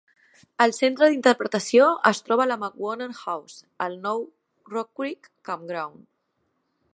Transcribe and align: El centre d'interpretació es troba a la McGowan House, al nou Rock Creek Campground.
El 0.63 0.71
centre 0.75 1.09
d'interpretació 1.11 1.89
es 2.11 2.21
troba 2.29 2.45
a 2.45 2.49
la 2.53 2.57
McGowan 2.61 3.13
House, 3.19 3.59
al 3.89 3.99
nou 4.07 4.25
Rock 4.75 4.91
Creek 5.01 5.31
Campground. 5.51 6.05